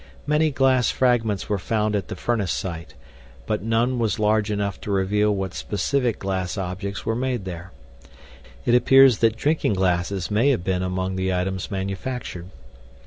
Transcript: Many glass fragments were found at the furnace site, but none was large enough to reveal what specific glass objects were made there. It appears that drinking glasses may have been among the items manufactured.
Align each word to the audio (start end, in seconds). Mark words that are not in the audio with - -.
Many 0.25 0.49
glass 0.49 0.89
fragments 0.89 1.47
were 1.47 1.59
found 1.59 1.95
at 1.95 2.07
the 2.07 2.15
furnace 2.15 2.51
site, 2.51 2.95
but 3.45 3.61
none 3.61 3.99
was 3.99 4.17
large 4.17 4.49
enough 4.49 4.81
to 4.81 4.89
reveal 4.89 5.29
what 5.35 5.53
specific 5.53 6.17
glass 6.17 6.57
objects 6.57 7.05
were 7.05 7.13
made 7.15 7.45
there. 7.45 7.71
It 8.65 8.73
appears 8.73 9.19
that 9.19 9.37
drinking 9.37 9.73
glasses 9.75 10.31
may 10.31 10.49
have 10.49 10.63
been 10.63 10.81
among 10.81 11.17
the 11.17 11.31
items 11.31 11.69
manufactured. 11.69 12.49